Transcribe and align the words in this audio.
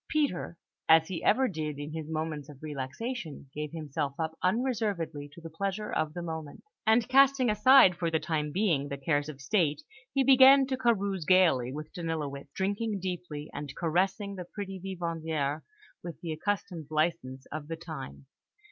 Peter, 0.09 0.57
as 0.89 1.07
he 1.09 1.23
ever 1.23 1.47
did 1.47 1.77
in 1.77 1.93
his 1.93 2.09
moments 2.09 2.49
of 2.49 2.57
relaxation, 2.63 3.47
gave 3.53 3.71
himself 3.71 4.15
up 4.19 4.35
unreservedly 4.41 5.29
to 5.31 5.39
the 5.41 5.49
pleasure 5.51 5.91
of 5.93 6.15
the 6.15 6.23
moment; 6.23 6.63
and 6.87 7.07
casting 7.07 7.51
aside 7.51 7.95
for 7.95 8.09
the 8.09 8.19
time 8.19 8.51
being 8.51 8.87
the 8.87 8.97
cares 8.97 9.29
of 9.29 9.39
State, 9.39 9.83
he 10.11 10.23
began 10.23 10.65
to 10.65 10.75
carouse 10.75 11.23
gaily 11.23 11.71
with 11.71 11.93
Danilowitz, 11.93 12.51
drinking 12.55 12.99
deeply, 12.99 13.47
and 13.53 13.75
caressing 13.75 14.33
the 14.33 14.45
pretty 14.45 14.79
vivandières 14.79 15.61
with 16.03 16.19
the 16.21 16.31
accustomed 16.31 16.87
licence 16.89 17.45
of 17.51 17.67
the 17.67 17.75
times. 17.77 18.25